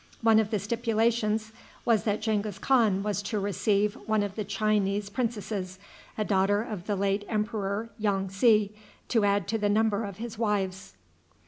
One 0.23 0.39
of 0.39 0.49
the 0.49 0.57
stipulations 0.57 1.51
was 1.85 2.05
that 2.05 2.23
Genghis 2.23 2.57
Khan 2.57 3.03
was 3.03 3.21
to 3.21 3.39
receive 3.39 3.93
one 4.07 4.23
of 4.23 4.33
the 4.33 4.43
Chinese 4.43 5.11
princesses, 5.11 5.77
a 6.17 6.25
daughter 6.25 6.63
of 6.63 6.87
the 6.87 6.95
late 6.95 7.23
emperor 7.29 7.91
Yong 7.99 8.29
tsi, 8.29 8.73
to 9.09 9.23
add 9.25 9.47
to 9.49 9.59
the 9.59 9.69
number 9.69 10.03
of 10.03 10.17
his 10.17 10.39
wives. 10.39 10.93